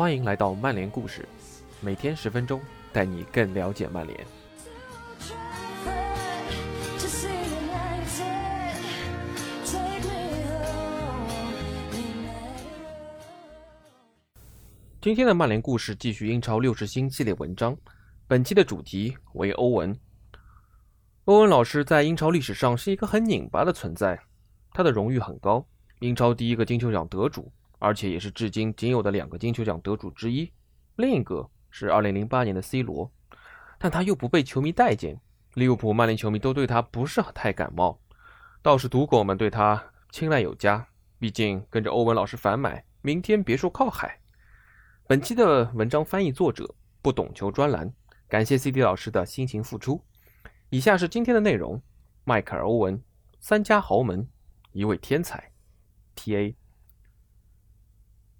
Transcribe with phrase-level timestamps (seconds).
[0.00, 1.28] 欢迎来到曼联故事，
[1.82, 2.58] 每天十分钟，
[2.90, 4.18] 带你更了解曼联。
[15.02, 17.76] 今天的曼联故事继续英超六十星系列文章，
[18.26, 19.94] 本期的主题为欧文。
[21.26, 24.18] 欧文老师在英超历史上是一个很拧巴的存在，
[24.70, 25.62] 他的荣誉很高，
[25.98, 30.48] 英超第一个金球奖得主，而且也是至今仅有的两个金球奖得主之一。
[30.94, 33.10] 另一个是2008年的 C 罗，
[33.78, 35.20] 但他又不被球迷待见，
[35.54, 37.98] 利物浦、曼联球迷都对他不是太感冒，
[38.62, 40.86] 倒是赌狗们对他青睐有加。
[41.18, 44.20] 毕竟跟着欧文老师反买，明天别说靠海。
[45.06, 47.92] 本期的文章翻译作者不懂球专栏，
[48.28, 50.02] 感谢 CD 老师的辛勤付出。
[50.68, 51.82] 以下是今天的内容：
[52.24, 53.02] 迈克尔·欧文，
[53.40, 54.28] 三家豪门，
[54.72, 55.50] 一位天才。
[56.14, 56.56] T.A.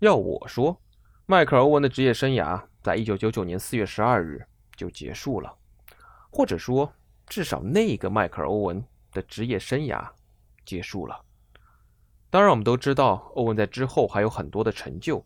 [0.00, 0.80] 要我说，
[1.26, 4.42] 迈克尔·欧文的职业生涯在一九九九年四月十二日
[4.74, 5.54] 就结束了，
[6.30, 6.90] 或者说，
[7.26, 10.08] 至少那个迈克尔·欧文的职业生涯
[10.64, 11.22] 结束了。
[12.30, 15.22] 当然，我们都知道，欧文在之后还有很多的成就。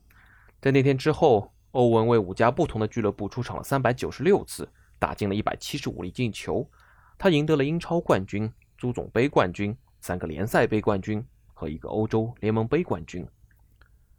[0.61, 6.69] 在那天之后，欧文为五家不同的俱乐部出场了三百九十六次，打进了一百七十五粒进球。
[7.17, 13.25] 他赢得了英超冠军、足总杯冠军、三个联赛杯冠军和一个欧洲联盟杯冠军。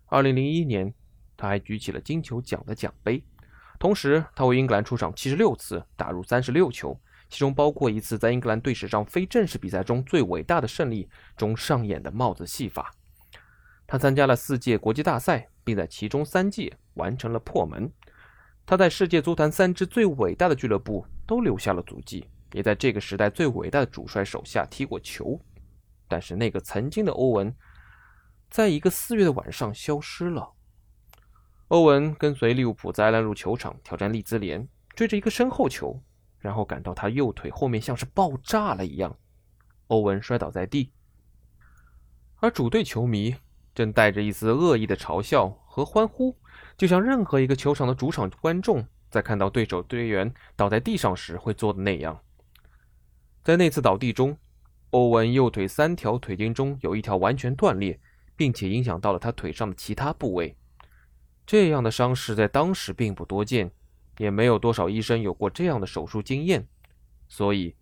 [0.07, 0.93] 二零零一年，
[1.35, 3.23] 他还举起了金球奖的奖杯。
[3.79, 12.93] 同时，他为英格兰出场七十六次，打入三十六球，其中包括一次在英格兰队史上非正式比赛中最伟大的胜利中上演的帽子戏法。
[13.87, 15.49] 他参加了四届国际大赛。
[15.65, 17.91] 并在其中三届完成了破门。
[18.67, 25.41] 他在世界足坛三支最伟大的俱乐部都留下了足迹，也在这个时代最伟大的主帅手下踢过球。
[26.07, 27.51] 但是那个曾经的欧文，
[28.49, 30.53] 在一个四月的晚上消失了。
[31.69, 36.01] 欧文跟随利物浦在兰路球场挑战利兹联，追着一个身后球，
[36.39, 39.17] 然后感到他右腿后面像是爆炸了一样，
[39.87, 40.91] 欧文摔倒在地，
[42.37, 43.35] 而主队球迷。
[43.73, 46.33] 正带着一丝恶意的嘲笑和欢呼，
[46.77, 52.17] 就像任何一个球场的主场观众在看到对手队员倒在地上时会做的那样。
[53.43, 54.37] 在那次倒地中，
[54.91, 57.99] 欧文右腿三条腿筋中有一条完全断裂，
[58.35, 60.55] 并且影响到了他腿上的其他部位。
[61.45, 63.71] 这样的伤势在当时并不多见，
[64.17, 66.67] 也没有多少医生有过这样的手术经验，
[67.27, 67.75] 所以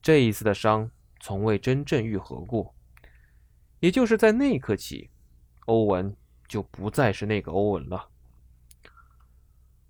[0.00, 2.74] 这一次的伤从未真正愈合过。
[3.80, 5.10] 也就是在那一刻起。
[5.66, 6.16] 欧文
[6.48, 8.08] 就不再是那个欧文了。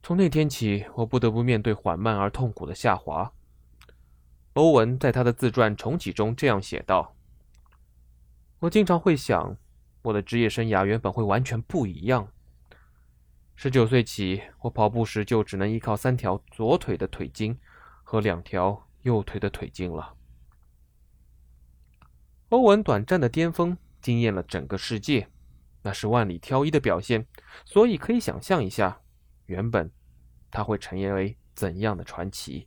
[0.03, 3.33] 从那天起，我不得不面对缓慢而痛苦的下滑。
[4.55, 7.15] 欧文在他的自传《重启》中这样写道
[8.59, 9.57] ：“我经常会想，
[10.09, 12.29] 我的职业生涯原本会完全不一样。
[13.55, 17.59] 十九岁起，我跑步时就只能依靠三条左腿的腿筋
[18.03, 20.15] 和两条右腿的腿筋了。”
[22.51, 25.29] 欧文短暂的巅峰惊艳了整个世界。
[25.83, 27.25] 那是万里挑一的表现，
[27.65, 29.01] 所以可以想象一下，
[29.47, 29.91] 原本
[30.51, 32.67] 他会成为怎样的传奇。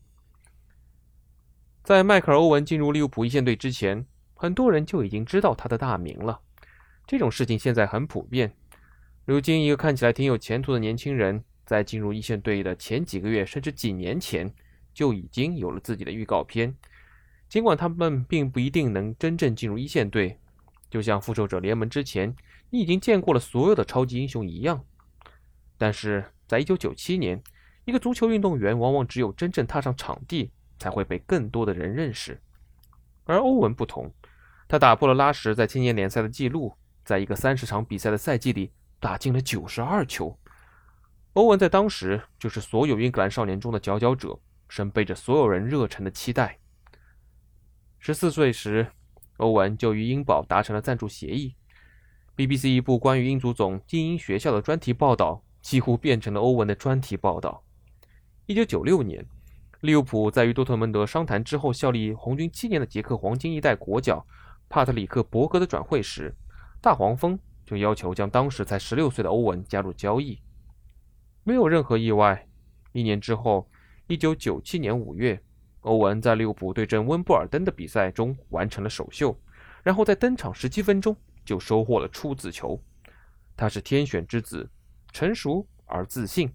[1.83, 6.39] 在迈克尔·欧文进入利物浦一线队之前，很多人就已经知道他的大名了。
[7.11, 8.53] 这种事情现在很普遍。
[9.25, 14.49] 如今，一个看起来挺有前途的年轻人，在进入一线队的前几个月甚至几年前，
[14.93, 16.73] 就已经有了自己的预告片。
[17.49, 20.39] 尽管他们并不一定能真正进入一线队，
[20.89, 22.33] 就像复仇者联盟之前。
[22.69, 24.81] 你已经见过了所有的超级英雄一样，
[25.77, 27.43] 但是在一九九七年，
[27.83, 30.49] 一个足球运动员往往只有真正踏上场地，
[30.79, 32.39] 才会被更多的人认识。
[33.25, 34.13] 而欧文不同，
[34.69, 36.73] 他打破了拉什在青年联赛的记录，
[37.03, 40.37] 在一个三十场比赛的赛季里打进了九十二球。
[41.33, 46.59] 欧文在当时就是所有英格兰少年中的佼佼者，身背着所有人热忱的期待。
[47.99, 48.91] 十四岁时，
[49.37, 51.55] 欧文就与英宝达成了赞助协议。
[52.35, 57.63] BBC 一部关于英足总精英学校的专题报道，几乎变成了欧文的专题报道。
[58.47, 59.25] 1996年，
[59.81, 64.25] 利物浦在与多特蒙德商谈之后效力红军七年的捷克黄金一代国脚
[64.67, 66.35] 帕特里克·伯格的转会时，
[66.81, 70.41] 大黄蜂就要求将当时才16岁的欧文加入交易。
[71.43, 72.47] 没有任何意外，
[72.91, 73.69] 一年之后
[74.07, 75.41] ，1997年5月，
[75.81, 79.39] 欧文在利物浦对阵温布尔登的比赛中完成了首秀，
[79.83, 81.15] 然后在登场17分钟。
[81.43, 82.79] 就收获了出子球，
[83.57, 84.69] 他是天选之子，
[85.11, 86.53] 成熟而自信。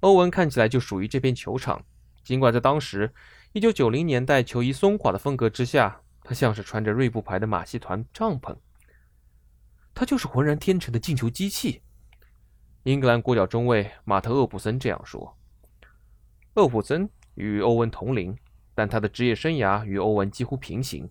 [0.00, 1.84] 欧文看起来就属于这片球场，
[2.24, 3.14] 尽管在当时
[3.52, 8.54] 一九九零年代球衣松垮的风格之下，他像是穿着锐步牌的马戏团帐篷。
[9.94, 11.80] 他就是浑然天成的进球机器。
[12.82, 15.38] 英格兰国脚中卫马特·厄普森这样说
[16.56, 18.36] ：“厄普森与欧文同龄，
[18.74, 21.08] 但他的职业生涯与欧文几乎平行。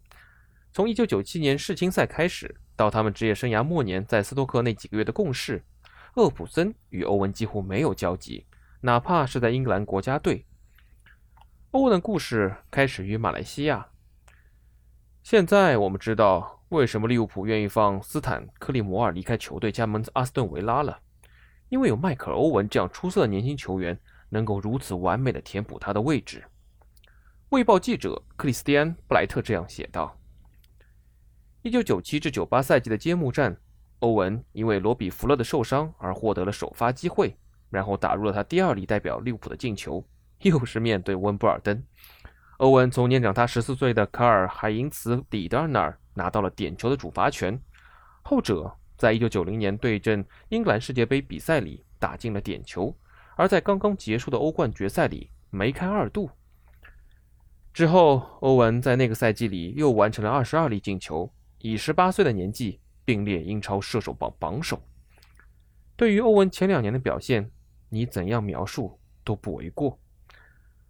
[0.71, 5.65] 从1997年世青赛开始，到他们职业生涯末年在斯托克那几个月的共事，
[6.13, 8.45] 厄普森与欧文几乎没有交集，
[8.81, 10.45] 哪怕是在英格兰国家队。”
[11.71, 13.87] 欧文的故事开始于马来西亚。
[15.29, 20.97] 现在我们知道为什么利物浦愿意放斯坦·克利摩尔离开球队，加盟阿斯顿维拉了，
[21.67, 26.45] 因为有迈克尔·欧文这样出色的年轻球员，能够如此完美的填补他的位置。
[27.49, 30.17] 卫报记者克里斯蒂安·布莱特这样写道
[31.61, 33.57] ：“一九九七至九八赛季的揭幕战，
[33.99, 37.35] 欧文因为罗比·福勒的受伤而获得了首发机会，
[37.69, 40.01] 然后打入了他第二粒代表利物浦的进球，
[40.43, 41.83] 又是面对温布尔登。”
[42.57, 47.59] 欧文从年长他十四岁的卡尔·海因茨·里德尔那儿拿到了点球的主罚权，
[48.23, 52.95] 后者在一九九零年对阵英格兰世界杯比赛里打进了点球，
[53.35, 56.31] 而在刚刚结束的欧冠决赛里梅开二度。
[57.71, 64.81] 之后，欧文在那个赛季里又完成了二十二粒进球，以十八岁的年纪并列英超射手榜榜首。
[65.95, 67.51] 对于欧文前两年的表现，
[67.89, 69.99] 你怎样描述都不为过。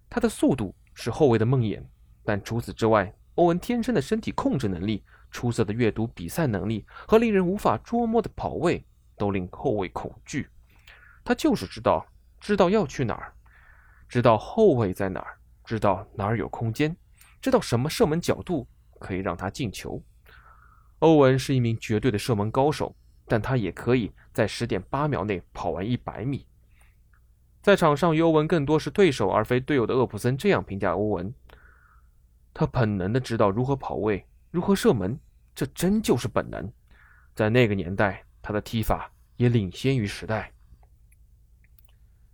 [0.10, 0.74] 他的速度。
[1.00, 1.80] 是后卫的梦魇，
[2.26, 8.84] 但除此之外，欧文天生的身体控制能力、出色的阅读比赛能力和令人无法捉摸的跑位，
[9.16, 10.50] 都令后卫恐惧。
[11.24, 12.04] 他就是知道，
[12.40, 13.32] 知道要去哪儿，
[14.10, 16.98] 知道后卫在哪儿，知道哪儿有空间，
[17.40, 18.68] 知道什么射门角度
[19.00, 20.02] 可以让他进球。
[20.98, 22.96] 欧文是一名绝对的射门高手，
[23.28, 26.48] 但他也可以在十点八秒内跑完一百米。
[27.62, 31.34] 在场上，欧文更多是对手而非队友的厄普森这样评价欧文：
[32.54, 35.20] 他本能的知道如何跑位，如何射门，
[35.54, 36.72] 这真就是本能。
[37.36, 40.52] 在那个年代，他的踢法也领先于时代。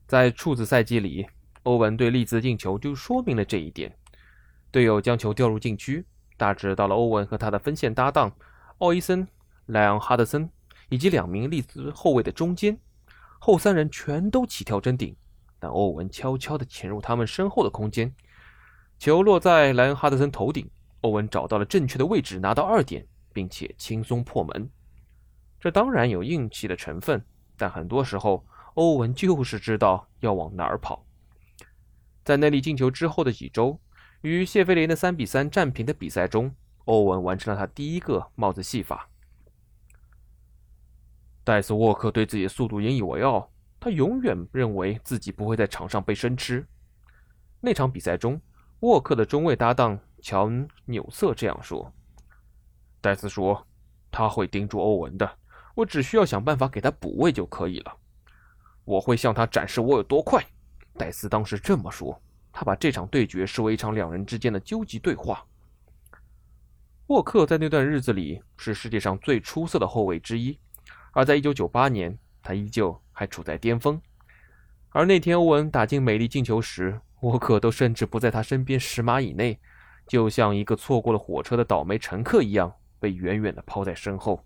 [0.05, 1.25] 在处子赛季里，
[1.63, 3.91] 欧文对利兹进球就说明了这一点。
[4.69, 6.05] 队友将球掉入禁区，
[6.37, 8.31] 大致到了欧文和他的分线搭档
[8.77, 9.27] 奥伊森、
[9.65, 10.49] 莱昂哈德森
[10.89, 12.77] 以及两名利兹后卫的中间，
[13.45, 15.13] 后三人全都起跳争顶。
[15.59, 18.15] 但欧文悄悄地潜入他们身后的空间，
[18.97, 20.69] 球落在莱恩哈德森头顶，
[21.01, 24.69] 欧文找到了正确的位置，拿到二点，并且轻松破门。
[25.59, 27.21] 这当然有运气的成分，
[27.57, 28.45] 但很多时候
[28.75, 31.05] 欧文就是知道要往哪儿跑。
[32.23, 33.77] 在那粒进球之后的几周，
[34.21, 36.55] 与谢菲联的三比三战平的比赛中，
[36.85, 39.09] 欧文完成了他第一个帽子戏法。
[41.43, 43.49] 戴斯沃克对自己的速度引以为傲。
[43.79, 46.65] 他永远认为自己不会在场上被生吃。
[47.59, 48.39] 那场比赛中，
[48.79, 51.91] 沃克的中卫搭档乔恩·纽瑟这样说
[53.01, 53.67] ：“戴斯说，
[54.09, 55.29] 他会盯住欧文的，
[55.75, 57.93] 我只需要想办法给他补位就可以了。
[58.85, 60.41] 我会向他展示我有多快。”
[60.97, 62.17] 戴斯当时这么说，
[62.53, 65.45] 他把这场对决视为一场两人之间的究极对话。
[67.07, 70.57] 沃克在那段日子里是世界上最出色的后卫之一，
[71.13, 72.99] 而在1998年，他依旧。
[73.15, 74.01] 还处在巅峰，
[74.89, 79.59] 而那天欧文打进美丽进球时，沃克都甚至不在他身边十码以内，
[80.07, 84.43] 就像一个错过了火车的倒霉乘客一样，被远远的抛在身后。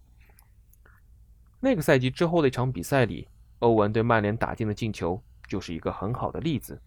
[1.61, 6.81] 那个赛季之后的一场比赛里，欧文对曼联打进的进球就是一个很好的例子。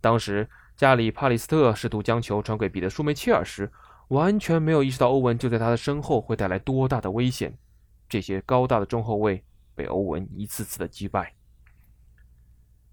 [0.00, 3.68] 当时加里·帕里斯特试图将球传给彼得·舒梅切尔时，
[4.10, 7.58] 完全没有意识到欧文就在他的身后会带来多大的危险。
[8.08, 9.42] 这些高大的中后卫。
[9.76, 11.34] 被欧文一次次的击败。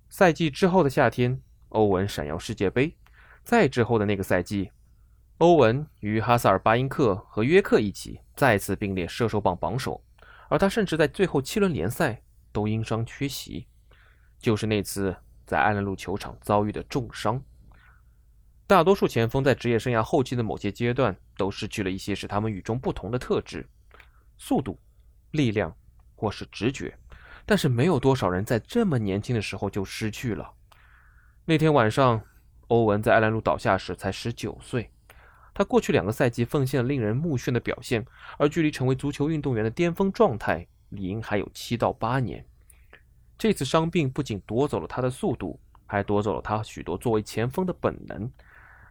[0.10, 2.94] 赛季之后的夏天，欧文闪耀世界杯。
[3.42, 4.70] 再之后的那个赛季，
[5.38, 10.04] 欧文与哈萨尔巴因克和约克一起再次并列射手榜榜首，
[10.50, 13.66] 而他甚至在最后七轮联赛都因伤缺席，
[14.38, 15.16] 就是那次
[15.46, 17.42] 在安兰路球场遭遇的重伤。
[18.68, 23.66] 大多数前锋在职业生涯后期的某些阶段都失去了一些使他们与众不同的特质：
[24.38, 24.78] 速度、
[25.34, 25.76] 力量。
[26.16, 26.98] 或是直觉，
[27.46, 30.54] 但是没有多少人在这么年轻的时候就失去了。
[31.44, 32.24] 那天晚上，
[32.70, 34.90] 欧文在艾兰路倒下时才十九岁。
[35.54, 38.06] 他过去两个赛季奉献了令人目眩的表现，
[38.38, 42.46] 而距离成为足球运动员的巅峰状态，理应还有七到八年。
[43.38, 48.32] 这次伤病不仅夺走了他的速度，还夺走了他许多作为前锋的本能。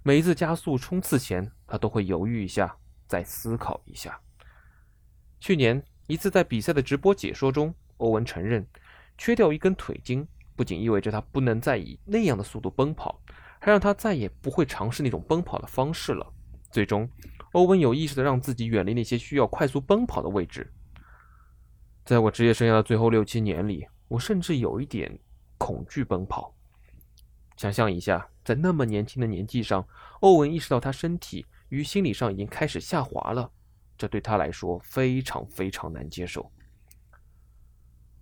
[0.03, 4.21] 每一次加速冲刺前，他都会犹豫一下，再思考一下。
[5.41, 5.83] 去年。
[6.07, 8.67] 一次在比赛的直播解说中，欧文承认，
[9.17, 13.21] 缺掉一根腿筋不仅意味着他不能再以那样的速度奔跑，
[13.59, 16.27] 还让他再也不会尝试那种奔跑的方式了。
[16.71, 17.09] 最终，
[17.53, 20.73] 欧文有意识地让自己远离那些需要快速奔跑的位置。
[22.05, 25.19] 在我职业生涯的最后六七年里，我甚至有一点
[25.57, 26.55] 恐惧奔跑。
[27.57, 29.87] 想象一下，在那么年轻的年纪上，
[30.21, 33.51] 欧文意识到他身体与心理上已经开始下滑了，
[34.03, 36.51] 这对他来说非常非常难接受。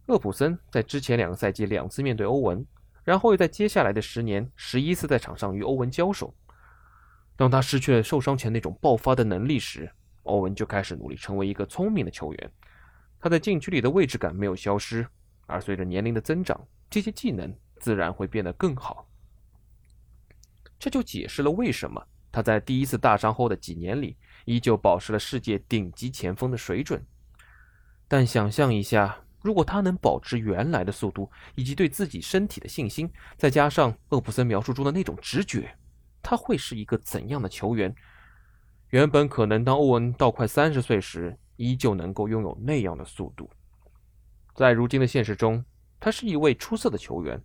[0.09, 2.63] 厄普森在之前两个赛季两次面对欧文，
[3.03, 6.35] 然后又在接下来的十年十一次在场上与欧文交手。
[7.35, 9.91] 当他失去了受伤前那种爆发的能力时，
[10.25, 12.53] 欧文就开始努力成为一个聪明的球员。
[13.19, 15.07] 他在禁区里的位置感没有消失，
[15.47, 16.61] 而随着年龄的增长，
[16.91, 19.09] 这些技能自然会变得更好。
[20.79, 24.19] 这就解释了为什么他在第一次大伤后的几年里
[24.51, 27.01] 依旧保持了世界顶级前锋的水准。
[28.09, 35.73] 但想象一下，如果他能保持原来的速度以及对自己身体的信心，再加上厄普森描述中的那种直觉，
[36.21, 37.95] 他会是一个怎样的球员？
[38.89, 43.49] 原本可能当欧文到快三十岁时，依旧能够拥有那样的速度。
[44.57, 45.65] 在如今的现实中，
[46.01, 47.41] 他是一位出色的球员。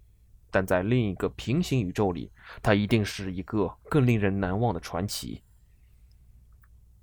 [0.51, 2.31] 但在另一个平行宇宙里，
[2.63, 5.41] 他一定是一个更令人难忘的传奇。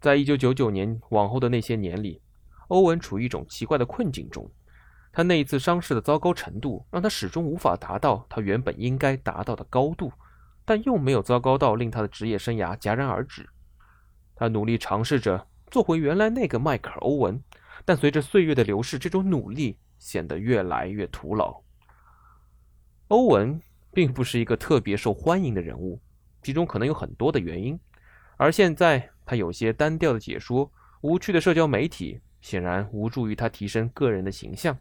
[0.02, 2.20] 在一九九九年往后的那些年里，
[2.66, 4.50] 欧文处于一种奇怪的困境中。
[5.12, 10.12] 他那一次伤势的糟糕程度，让他始终无法达到他原本应该达到的高度，
[10.64, 13.48] 但又没有糟糕到令他的职业生涯戛然而止。
[14.34, 17.40] 他努力尝试着做回原来那个迈克尔·欧文，
[17.84, 21.62] 但随着岁月的流逝，这种努力显得越来越徒劳。
[23.06, 23.60] 欧文
[23.92, 26.00] 并不是一个特别受欢迎的人物，
[26.42, 27.78] 其中可能有很多的原因。
[28.38, 30.70] 而现在，他有些单调的解说、
[31.00, 34.76] 无趣的社交媒体，显然无助于他提升个人的形象。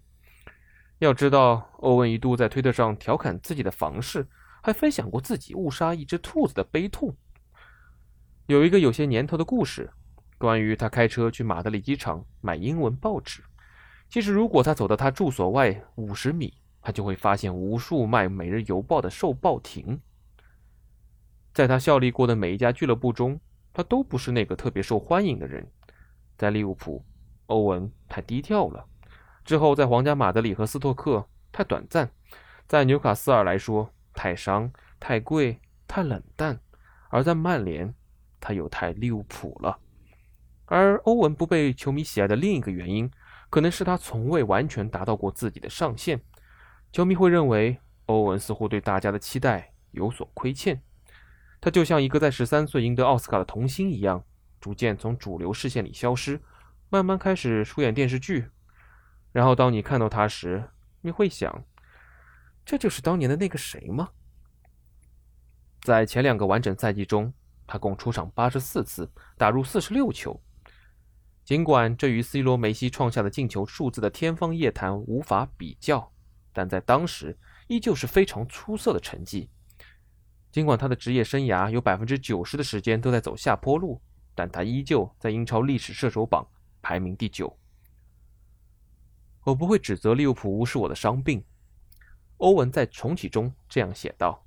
[0.99, 4.27] 要知道，欧文一度在推特上调侃自己的房事，
[4.61, 7.15] 还分享过自己误杀一只兔子的悲痛。
[8.47, 9.89] 有一个有些年头的故事，
[10.37, 13.41] 关于他开车去马德里机场买英文报纸。
[14.09, 20.01] 其实，如果他走到他住所外五十米，他就会发现无数卖《每日邮报》的售报亭。
[21.53, 23.39] 在他效力过的每一家俱乐部中，
[23.73, 25.65] 他都不是那个特别受欢迎的人。
[26.37, 27.05] 在利物浦，
[27.45, 28.83] 欧文太低调了；
[29.45, 32.07] 之后在皇家马德里和斯托克，太短暂；
[32.67, 36.55] 在纽卡斯尔来说，太伤、太贵、太冷淡；
[37.09, 37.93] 而在曼联，
[38.39, 39.79] 他又太利物浦了。
[40.65, 43.11] 而欧文不被球迷喜爱的另一个原因，
[43.49, 46.19] 可能是他从未完全达到过自己的上限。
[46.91, 50.81] 球迷会认为欧文似乎对大家的期待有所亏欠，
[51.61, 54.25] 他就像一个在十三岁赢得奥斯卡的童星一样，
[54.59, 56.41] 逐渐从主流视线里消失，
[56.89, 58.49] 慢慢开始出演电视剧。
[59.31, 61.63] 然后当你看到他时，你会想，
[62.65, 64.09] 这就是当年的那个谁吗？
[65.81, 67.31] 在前两个完整赛季中，
[67.67, 70.41] 他共出场八十四次，打入四十六球。
[71.43, 76.11] 尽管这与 C 罗、梅西创下的进球数字的天方夜谭无法比较。
[76.53, 77.37] 但在当时，
[77.67, 79.49] 依旧是非常出色的成绩。
[80.51, 84.01] 尽管他的职业生涯有百分之九十的时间都在走下坡路，
[84.35, 86.45] 但他依旧在英超历史射手榜
[86.81, 87.57] 排名第九。
[89.43, 91.43] 我不会指责利物浦无视我的伤病，
[92.37, 94.45] 欧文在重启中这样写道：“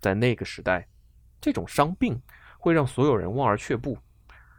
[0.00, 0.86] 在那个时代，
[1.40, 2.20] 这种伤病
[2.58, 3.98] 会让所有人望而却步。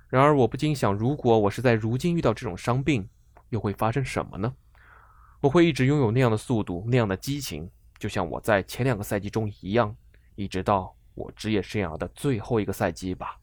[0.10, 3.08] 然而，我不禁想，如果我是在如今遇到这种伤病，
[3.50, 4.54] 又会发生什么呢？”
[5.42, 9.96] 我会一直拥有那样的速度，那样的激情，就像我在前两个赛季中一样，
[10.36, 13.40] 一直到我职业生涯的最后一个赛季吧。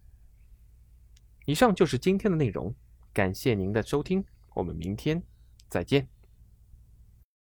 [1.46, 2.74] 以上就是今天的内容，
[3.12, 5.22] 感谢您的收听，我们明天
[5.68, 6.08] 再见。